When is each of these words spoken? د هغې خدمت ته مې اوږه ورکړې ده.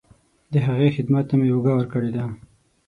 د 0.51 0.53
هغې 0.67 0.87
خدمت 0.95 1.23
ته 1.29 1.35
مې 1.39 1.47
اوږه 1.53 1.73
ورکړې 1.75 2.11
ده. 2.15 2.25